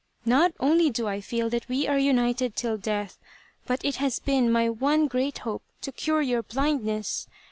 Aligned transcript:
Not 0.25 0.53
only 0.59 0.89
do 0.89 1.07
I 1.07 1.21
feel 1.21 1.47
that 1.51 1.69
we 1.69 1.87
are 1.87 1.99
united 1.99 2.55
till 2.55 2.75
death, 2.75 3.19
but 3.67 3.85
it 3.85 3.97
has 3.97 4.17
been 4.17 4.51
my 4.51 4.67
one 4.67 5.05
great 5.05 5.37
hope 5.37 5.61
to 5.81 5.91
cure 5.91 6.23
your 6.23 6.41
blindness. 6.41 7.27